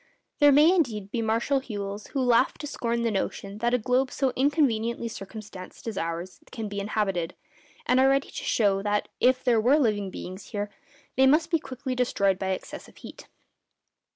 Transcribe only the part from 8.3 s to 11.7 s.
to show that, if there were living beings here, they must be